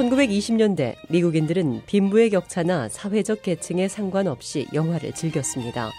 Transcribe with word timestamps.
1920년대 0.00 0.94
미국인들은 1.08 1.82
빈부의 1.84 2.30
격차나 2.30 2.88
사회적 2.88 3.42
계층에 3.42 3.86
상관없이 3.86 4.66
영화를 4.72 5.12
즐겼습니다. 5.12 5.90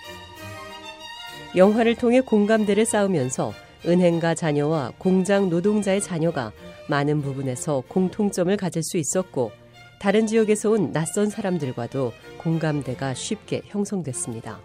영화를 1.56 1.96
통해 1.96 2.22
공감대를 2.22 2.86
쌓으면서 2.86 3.54
은행가 3.86 4.34
자녀와 4.34 4.94
공장 4.98 5.50
노동자의 5.50 6.02
자녀가 6.02 6.52
많은 6.90 7.22
부분에서 7.22 7.84
공통점을 7.88 8.56
가질 8.58 8.82
수 8.84 8.98
있었고 8.98 9.52
다른 10.00 10.26
지역에서 10.26 10.72
온 10.72 10.92
낯선 10.92 11.30
사람들과도 11.30 12.12
공감대가 12.40 13.14
쉽게 13.14 13.62
형성됐습니다. 13.66 14.60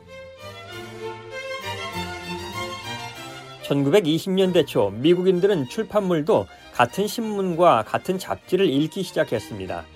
1920년대 3.65 4.67
초 4.67 4.91
미국인들은 4.91 5.69
출판물도 5.69 6.47
같은 6.77 7.07
신문과 7.07 7.85
같은 7.87 8.19
잡지를 8.19 8.69
읽기 8.69 9.03
시작했습니다. 9.03 9.87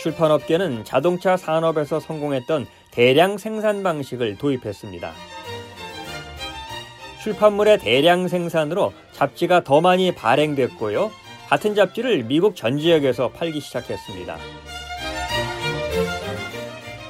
출판업계는 0.00 0.84
자동차 0.84 1.36
산업에서 1.36 1.98
성공했던 1.98 2.68
대량 2.92 3.36
생산 3.36 3.82
방식을 3.82 4.38
도입했습니다. 4.38 5.12
출판물의 7.20 7.78
대량 7.78 8.28
생산으로 8.28 8.92
잡지가 9.10 9.64
더 9.64 9.80
많이 9.80 10.14
발행됐고요. 10.14 11.10
같은 11.48 11.74
잡지를 11.74 12.22
미국 12.22 12.54
전 12.54 12.78
지역에서 12.78 13.30
팔기 13.30 13.60
시작했습니다. 13.60 14.36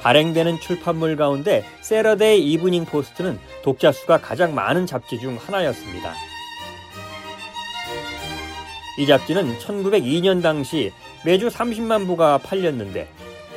발행되는 0.01 0.59
출판물 0.61 1.15
가운데 1.15 1.63
Saturday 1.81 2.51
Evening 2.53 2.85
Post는 2.85 3.39
독자 3.61 3.91
수가 3.91 4.17
가장 4.17 4.55
많은 4.55 4.87
잡지 4.87 5.19
중 5.19 5.37
하나였습니다. 5.39 6.15
이 8.97 9.05
잡지는 9.05 9.57
1902년 9.59 10.41
당시 10.41 10.91
매주 11.23 11.49
30만 11.49 12.07
부가 12.07 12.39
팔렸는데 12.39 13.07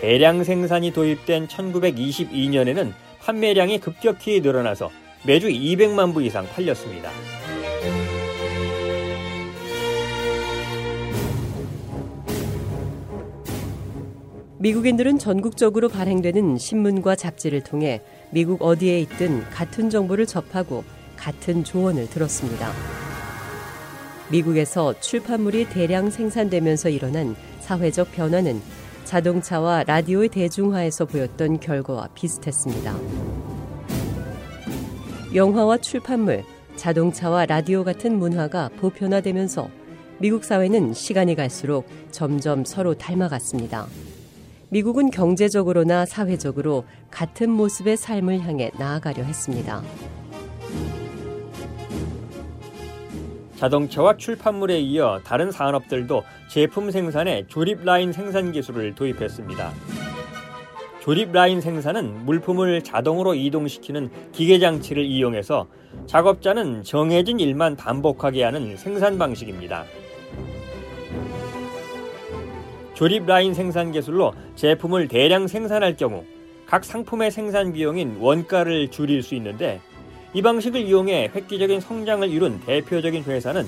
대량 0.01 0.45
생산이 0.45 0.93
도입된 0.93 1.49
1922년에는 1.49 2.93
판매량이 3.21 3.81
급격히 3.81 4.41
늘어나서 4.41 4.91
매주 5.25 5.49
200만 5.49 6.13
부 6.13 6.23
이상 6.23 6.47
팔렸습니다. 6.47 7.11
미국인들은 14.59 15.19
전국적으로 15.19 15.89
발행되는 15.89 16.59
신문과 16.59 17.17
잡지를 17.17 17.63
통해 17.63 18.03
미국 18.31 18.61
어디에 18.63 19.01
있든 19.01 19.49
같은 19.49 19.89
정보를 19.89 20.27
접하고 20.27 20.85
같은 21.17 21.65
조언을 21.65 22.11
들었습니다. 22.11 22.71
미국에서 24.31 24.99
출판물이 25.01 25.69
대량 25.71 26.09
생산되면서 26.11 26.89
일어난 26.89 27.35
사회적 27.61 28.13
변화는 28.13 28.61
자동차와 29.05 29.85
라디오의 29.85 30.29
대중화에서 30.29 31.05
보였던 31.05 31.59
결과와 31.59 32.09
비슷했습니다. 32.15 32.97
영화와 35.35 35.79
출판물, 35.79 36.45
자동차와 36.77 37.47
라디오 37.47 37.83
같은 37.83 38.19
문화가 38.19 38.69
보편화되면서 38.81 39.69
미국 40.19 40.45
사회는 40.45 40.95
시간이 40.95 41.35
갈수록 41.35 41.87
점점 42.11 42.65
서로 42.65 42.95
닮아갔습니다. 42.95 43.87
미국은 44.69 45.11
경제적으로나 45.11 46.07
사회적으로 46.07 46.85
같은 47.11 47.51
모습의 47.51 47.97
삶을 47.97 48.41
향해 48.41 48.71
나아가려 48.79 49.25
했습니다. 49.25 49.83
자동차와 53.61 54.17
출판물에 54.17 54.81
이어 54.81 55.21
다른 55.23 55.51
산업들도 55.51 56.25
제품 56.49 56.91
생산에 56.91 57.45
조립 57.47 57.85
라인 57.85 58.11
생산 58.11 58.53
기술을 58.53 58.95
도입했습니다. 58.95 59.73
조립 61.01 61.31
라인 61.31 61.61
생산은 61.61 62.25
물품을 62.25 62.83
자동으로 62.83 63.35
이동시키는 63.35 64.09
기계 64.33 64.59
장치를 64.59 65.05
이용해서 65.05 65.67
작업자는 66.07 66.85
정해진 66.85 67.39
일만 67.39 67.77
반복하게 67.77 68.45
하는 68.45 68.79
생산 68.79 69.19
방식입니다. 69.19 69.85
조립 72.95 73.27
라인 73.27 73.53
생산 73.53 73.93
기술로 73.93 74.33
제품을 74.57 75.09
대량 75.09 75.47
생산할 75.47 75.97
경우 75.97 76.25
각 76.65 76.83
상품의 76.83 77.31
생산 77.31 77.75
비용인 77.75 78.17
원가를 78.21 78.89
줄일 78.91 79.23
수 79.23 79.35
있는데 79.35 79.83
이 80.33 80.43
방식을 80.43 80.83
이용해 80.83 81.33
획기적인 81.35 81.81
성장을 81.81 82.29
이룬 82.29 82.61
대표적인 82.61 83.25
회사는 83.25 83.67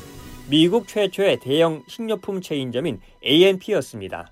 미국 0.48 0.86
최초의 0.86 1.40
대형 1.40 1.82
식료품 1.88 2.40
체인점인 2.40 3.00
A&P였습니다. 3.24 4.30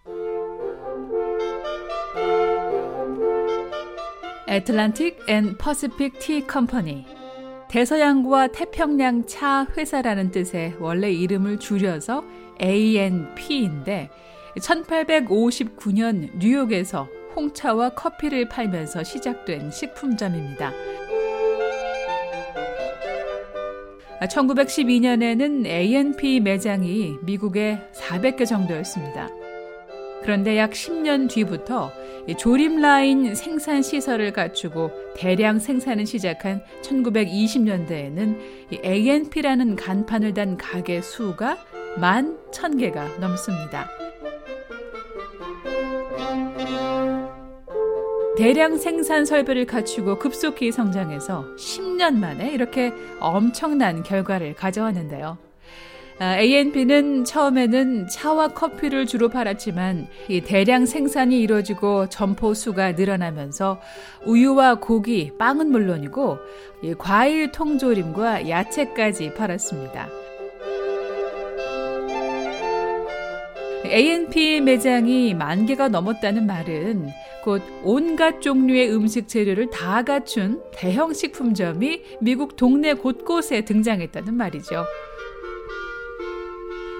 Atlantic 4.48 5.28
and 5.28 5.56
Pacific 5.58 6.18
Tea 6.20 6.46
Company 6.46 7.04
대서양과 7.68 8.48
태평양 8.48 9.26
차 9.26 9.66
회사라는 9.76 10.30
뜻의 10.30 10.74
원래 10.80 11.10
이름을 11.10 11.58
줄여서 11.58 12.24
A&P인데 12.60 14.10
1859년 14.58 16.36
뉴욕에서 16.36 17.08
홍차와 17.34 17.90
커피를 17.90 18.48
팔면서 18.48 19.04
시작된 19.04 19.70
식품점입니다. 19.70 20.72
1912년에는 24.26 25.66
A&P 25.66 26.40
매장이 26.40 27.16
미국에 27.22 27.78
400개 27.92 28.46
정도였습니다. 28.46 29.28
그런데 30.22 30.58
약 30.58 30.72
10년 30.72 31.30
뒤부터 31.30 31.90
조립 32.38 32.78
라인 32.78 33.34
생산 33.34 33.82
시설을 33.82 34.32
갖추고 34.32 34.90
대량 35.16 35.58
생산을 35.58 36.06
시작한 36.06 36.62
1920년대에는 36.82 38.38
A&P라는 38.84 39.76
간판을 39.76 40.34
단 40.34 40.56
가게 40.56 41.00
수가 41.00 41.56
만 41.98 42.38
1000개가 42.52 43.18
넘습니다. 43.18 43.88
대량 48.40 48.78
생산 48.78 49.26
설비를 49.26 49.66
갖추고 49.66 50.18
급속히 50.18 50.72
성장해서 50.72 51.56
10년 51.58 52.14
만에 52.14 52.50
이렇게 52.52 52.90
엄청난 53.20 54.02
결과를 54.02 54.54
가져왔는데요. 54.54 55.36
A&P는 56.22 57.26
처음에는 57.26 58.08
차와 58.08 58.48
커피를 58.54 59.04
주로 59.04 59.28
팔았지만 59.28 60.06
이 60.30 60.40
대량 60.40 60.86
생산이 60.86 61.38
이루어지고 61.38 62.08
점포 62.08 62.54
수가 62.54 62.92
늘어나면서 62.92 63.78
우유와 64.24 64.76
고기, 64.76 65.32
빵은 65.36 65.70
물론이고 65.70 66.38
과일 66.96 67.52
통조림과 67.52 68.48
야채까지 68.48 69.34
팔았습니다. 69.34 70.08
A&P 73.84 74.62
매장이 74.62 75.34
만 75.34 75.66
개가 75.66 75.88
넘었다는 75.88 76.46
말은 76.46 77.10
곧 77.42 77.62
온갖 77.82 78.40
종류의 78.40 78.92
음식 78.94 79.28
재료를 79.28 79.70
다 79.70 80.02
갖춘 80.02 80.62
대형 80.72 81.12
식품점이 81.12 82.02
미국 82.20 82.56
동네 82.56 82.92
곳곳에 82.94 83.62
등장했다는 83.64 84.34
말이죠. 84.34 84.84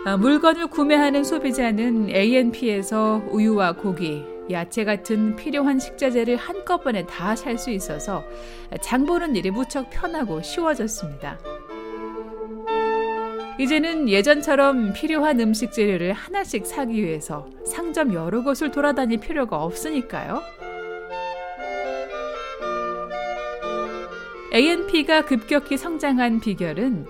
아, 0.06 0.16
물건을 0.16 0.68
구매하는 0.68 1.24
소비자는 1.24 2.08
A&P에서 2.10 3.22
우유와 3.30 3.72
고기, 3.72 4.24
야채 4.50 4.84
같은 4.84 5.36
필요한 5.36 5.78
식자재를 5.78 6.36
한꺼번에 6.36 7.04
다 7.04 7.34
살 7.36 7.58
수 7.58 7.70
있어서 7.70 8.24
장 8.80 9.04
보는 9.04 9.36
일이 9.36 9.50
무척 9.50 9.90
편하고 9.90 10.40
쉬워졌습니다. 10.42 11.38
이제는 13.60 14.08
예전처럼 14.08 14.94
필요한 14.94 15.38
음식 15.38 15.70
재료를 15.70 16.14
하나씩 16.14 16.64
사기 16.64 16.94
위해서 16.94 17.46
상점 17.66 18.14
여러 18.14 18.42
곳을 18.42 18.70
돌아다닐 18.70 19.20
필요가 19.20 19.62
없으니까요. 19.62 20.42
ANP가 24.54 25.26
급격히 25.26 25.76
성장한 25.76 26.40
비결은 26.40 27.04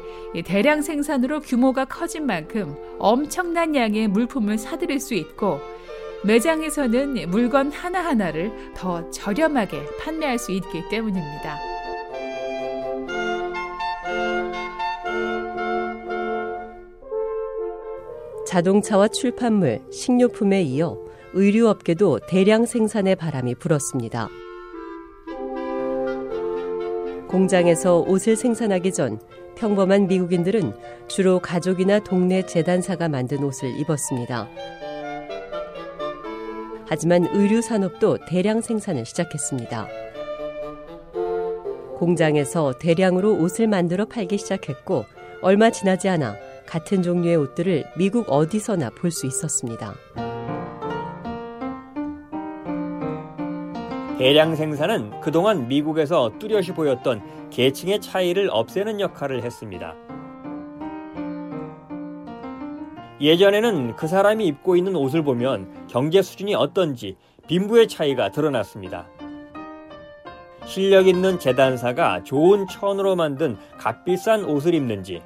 대량 0.44 0.82
생산으로 0.82 1.38
규모가 1.38 1.84
커진 1.84 2.26
만큼 2.26 2.74
엄청난 2.98 3.76
양의 3.76 4.08
물품을 4.08 4.58
사들일 4.58 4.98
수 4.98 5.14
있고 5.14 5.60
매장에서는 6.24 7.30
물건 7.30 7.70
하나하나를 7.70 8.74
더 8.74 9.08
저렴하게 9.10 9.86
판매할 10.00 10.36
수 10.36 10.50
있기 10.50 10.88
때문입니다. 10.90 11.69
자동차와 18.50 19.06
출판물, 19.06 19.80
식료품에 19.92 20.62
이어 20.62 20.98
의류업계도 21.34 22.18
대량 22.28 22.66
생산의 22.66 23.14
바람이 23.14 23.54
불었습니다. 23.54 24.28
공장에서 27.28 28.00
옷을 28.00 28.34
생산하기 28.34 28.92
전 28.92 29.20
평범한 29.54 30.08
미국인들은 30.08 30.74
주로 31.06 31.38
가족이나 31.38 32.00
동네 32.00 32.44
재단사가 32.44 33.08
만든 33.08 33.44
옷을 33.44 33.78
입었습니다. 33.78 34.48
하지만 36.88 37.28
의류 37.32 37.62
산업도 37.62 38.18
대량 38.26 38.60
생산을 38.60 39.06
시작했습니다. 39.06 39.86
공장에서 41.98 42.72
대량으로 42.80 43.32
옷을 43.36 43.68
만들어 43.68 44.06
팔기 44.06 44.38
시작했고 44.38 45.04
얼마 45.40 45.70
지나지 45.70 46.08
않아 46.08 46.49
같은 46.70 47.02
종류의 47.02 47.34
옷들을 47.34 47.84
미국 47.96 48.30
어디서나 48.30 48.90
볼 48.90 49.10
수 49.10 49.26
있었습니다. 49.26 49.92
대량 54.18 54.54
생산은 54.54 55.20
그동안 55.20 55.66
미국에서 55.66 56.30
뚜렷이 56.38 56.72
보였던 56.72 57.50
계층의 57.50 58.00
차이를 58.00 58.50
없애는 58.52 59.00
역할을 59.00 59.42
했습니다. 59.42 59.96
예전에는 63.20 63.96
그 63.96 64.06
사람이 64.06 64.46
입고 64.46 64.76
있는 64.76 64.94
옷을 64.94 65.24
보면 65.24 65.88
경제 65.88 66.22
수준이 66.22 66.54
어떤지 66.54 67.16
빈부의 67.48 67.88
차이가 67.88 68.30
드러났습니다. 68.30 69.08
실력 70.66 71.08
있는 71.08 71.40
재단사가 71.40 72.22
좋은 72.22 72.68
천으로 72.68 73.16
만든 73.16 73.56
값비싼 73.76 74.44
옷을 74.44 74.74
입는지 74.74 75.20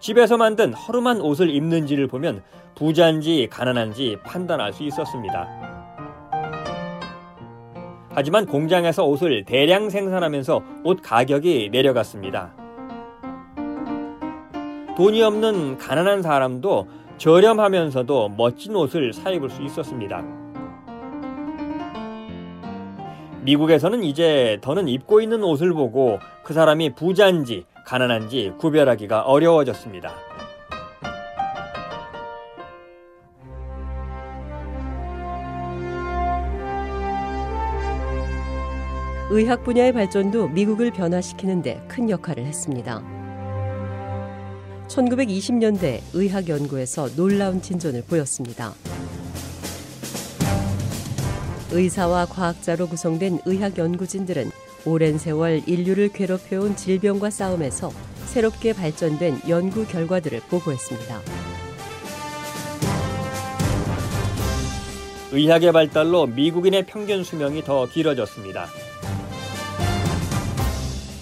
집에서 0.00 0.36
만든 0.36 0.72
허름한 0.72 1.20
옷을 1.20 1.50
입는지를 1.50 2.06
보면 2.06 2.42
부자인지 2.74 3.48
가난한지 3.50 4.16
판단할 4.24 4.72
수 4.72 4.84
있었습니다. 4.84 5.48
하지만 8.10 8.46
공장에서 8.46 9.04
옷을 9.04 9.44
대량 9.44 9.90
생산하면서 9.90 10.62
옷 10.84 11.00
가격이 11.02 11.70
내려갔습니다. 11.72 12.52
돈이 14.96 15.22
없는 15.22 15.78
가난한 15.78 16.22
사람도 16.22 16.88
저렴하면서도 17.18 18.30
멋진 18.36 18.74
옷을 18.74 19.12
사 19.12 19.30
입을 19.30 19.50
수 19.50 19.62
있었습니다. 19.62 20.24
미국에서는 23.42 24.02
이제 24.02 24.58
더는 24.60 24.88
입고 24.88 25.20
있는 25.20 25.42
옷을 25.42 25.72
보고 25.72 26.18
그 26.42 26.52
사람이 26.52 26.94
부자인지 26.94 27.64
가난한지 27.88 28.52
구별하기가 28.58 29.22
어려워졌습니다. 29.22 30.12
의학 39.30 39.64
분야의 39.64 39.94
발전도 39.94 40.48
미국을 40.48 40.90
변화시키는데 40.90 41.82
큰 41.88 42.10
역할을 42.10 42.44
했습니다. 42.44 43.02
1920년대 44.88 46.02
의학 46.12 46.46
연구에서 46.46 47.08
놀라운 47.16 47.62
진전을 47.62 48.02
보였습니다. 48.02 48.74
의사와 51.70 52.26
과학자로 52.26 52.86
구성된 52.86 53.38
의학 53.46 53.78
연구진들은 53.78 54.67
오랜 54.88 55.18
세월 55.18 55.60
인류를 55.66 56.08
괴롭혀온 56.08 56.74
질병과 56.74 57.28
싸움에서 57.28 57.90
새롭게 58.24 58.72
발전된 58.72 59.42
연구 59.46 59.86
결과들을 59.86 60.40
보고했습니다. 60.48 61.20
의학의 65.32 65.72
발달로 65.72 66.26
미국인의 66.26 66.86
평균 66.86 67.22
수명이 67.22 67.64
더 67.64 67.86
길어졌습니다. 67.86 68.66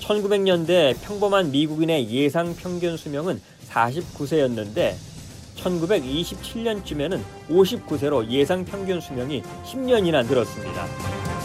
1900년대 0.03 0.95
평범한 1.03 1.51
미국인의 1.51 2.09
예상 2.09 2.55
평균 2.55 2.97
수명은 2.97 3.41
49세였는데 3.69 4.95
1927년쯤에는 5.57 7.21
59세로 7.51 8.31
예상 8.31 8.65
평균 8.65 9.01
수명이 9.01 9.43
10년이나 9.65 10.25
늘었습니다. 10.25 11.36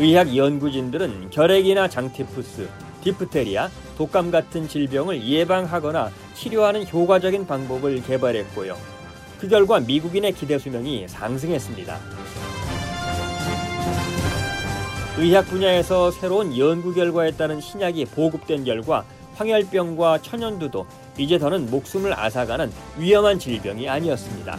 의학 0.00 0.34
연구진들은 0.34 1.28
결핵이나 1.28 1.86
장티푸스, 1.86 2.70
디프테리아, 3.04 3.68
독감 3.98 4.30
같은 4.30 4.66
질병을 4.66 5.22
예방하거나 5.22 6.10
치료하는 6.32 6.88
효과적인 6.88 7.46
방법을 7.46 8.02
개발했고요. 8.04 8.78
그 9.38 9.46
결과 9.46 9.78
미국인의 9.78 10.32
기대 10.32 10.58
수명이 10.58 11.06
상승했습니다. 11.06 11.98
의학 15.18 15.46
분야에서 15.48 16.10
새로운 16.10 16.56
연구 16.56 16.94
결과에 16.94 17.32
따른 17.32 17.60
신약이 17.60 18.06
보급된 18.06 18.64
결과 18.64 19.04
황열병과 19.34 20.22
천연두도 20.22 20.86
이제 21.18 21.38
더는 21.38 21.70
목숨을 21.70 22.18
앗아가는 22.18 22.72
위험한 22.96 23.38
질병이 23.38 23.86
아니었습니다. 23.86 24.58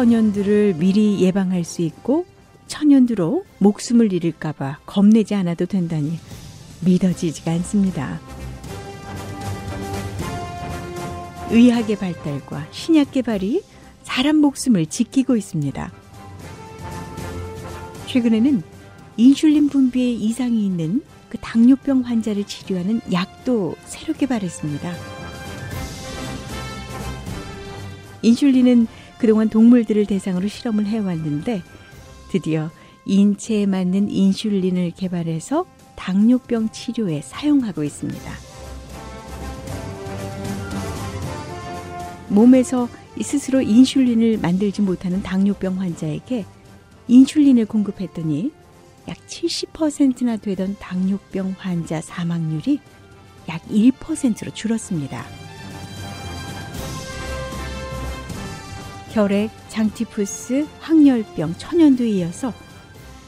천연두를 0.00 0.76
미리 0.78 1.20
예방할 1.20 1.62
수 1.62 1.82
있고 1.82 2.24
천연두로 2.68 3.44
목숨을 3.58 4.14
잃을까봐 4.14 4.78
겁내지 4.86 5.34
않아도 5.34 5.66
된다니 5.66 6.18
믿어지지가 6.80 7.50
않습니다. 7.52 8.18
의학의 11.50 11.96
발달과 11.96 12.68
신약 12.70 13.12
개발이 13.12 13.62
사람 14.02 14.36
목숨을 14.36 14.86
지키고 14.86 15.36
있습니다. 15.36 15.92
최근에는 18.06 18.62
인슐린 19.18 19.68
분비에 19.68 20.12
이상이 20.12 20.64
있는 20.64 21.02
그 21.28 21.36
당뇨병 21.42 22.00
환자를 22.00 22.44
치료하는 22.44 23.02
약도 23.12 23.74
새로 23.84 24.14
개발했습니다. 24.14 24.94
인슐린은 28.22 28.86
그동안 29.20 29.50
동물들을 29.50 30.06
대상으로 30.06 30.48
실험을 30.48 30.86
해왔는데 30.86 31.62
드디어 32.30 32.70
인체에 33.04 33.66
맞는 33.66 34.10
인슐린을 34.10 34.92
개발해서 34.92 35.66
당뇨병 35.94 36.70
치료에 36.70 37.20
사용하고 37.20 37.84
있습니다. 37.84 38.32
몸에서 42.28 42.88
스스로 43.20 43.60
인슐린을 43.60 44.38
만들지 44.38 44.80
못하는 44.80 45.22
당뇨병 45.22 45.78
환자에게 45.78 46.46
인슐린을 47.08 47.66
공급했더니 47.66 48.52
약 49.06 49.18
70%나 49.26 50.38
되던 50.38 50.76
당뇨병 50.80 51.54
환자 51.58 52.00
사망률이 52.00 52.78
약 53.48 53.62
1%로 53.68 54.54
줄었습니다. 54.54 55.49
혈액, 59.10 59.50
장티푸스, 59.68 60.66
황열병, 60.80 61.54
천연두에 61.58 62.08
이어서 62.10 62.52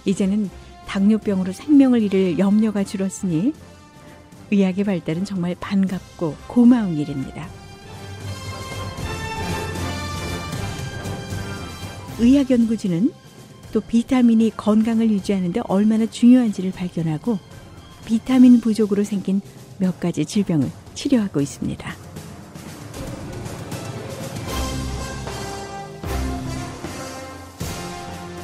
이제는 0.04 0.48
당뇨병으로 0.86 1.52
생명을 1.52 2.02
잃을 2.02 2.38
염려가 2.38 2.84
줄었으니 2.84 3.52
의학의 4.50 4.84
발달은 4.84 5.24
정말 5.24 5.56
반갑고 5.58 6.36
고마운 6.46 6.96
일입니다. 6.98 7.48
의학 12.18 12.50
연구진은 12.50 13.10
또 13.72 13.80
비타민이 13.80 14.52
건강을 14.56 15.10
유지하는데 15.10 15.62
얼마나 15.64 16.06
중요한지를 16.06 16.72
발견하고 16.72 17.38
비타민 18.04 18.60
부족으로 18.60 19.02
생긴 19.02 19.40
몇 19.78 19.98
가지 19.98 20.24
질병을 20.24 20.70
치료하고 20.94 21.40
있습니다. 21.40 22.01